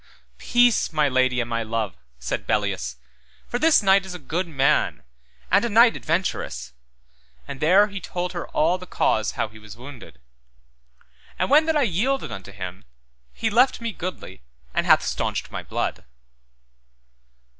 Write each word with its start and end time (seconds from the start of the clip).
Peace, 0.39 0.91
my 0.91 1.07
lady 1.07 1.39
and 1.39 1.47
my 1.47 1.61
love, 1.61 1.95
said 2.17 2.47
Belleus, 2.47 2.95
for 3.45 3.59
this 3.59 3.83
knight 3.83 4.03
is 4.03 4.15
a 4.15 4.17
good 4.17 4.47
man, 4.47 5.03
and 5.51 5.63
a 5.63 5.69
knight 5.69 5.95
adventurous, 5.95 6.73
and 7.47 7.59
there 7.59 7.85
he 7.85 8.01
told 8.01 8.33
her 8.33 8.47
all 8.47 8.79
the 8.79 8.87
cause 8.87 9.33
how 9.33 9.47
he 9.47 9.59
was 9.59 9.77
wounded; 9.77 10.19
And 11.37 11.51
when 11.51 11.67
that 11.67 11.77
I 11.77 11.83
yielded 11.83 12.31
me 12.31 12.35
unto 12.37 12.51
him, 12.51 12.83
he 13.31 13.51
left 13.51 13.79
me 13.79 13.91
goodly 13.93 14.41
and 14.73 14.87
hath 14.87 15.03
staunched 15.03 15.51
my 15.51 15.61
blood. 15.61 16.03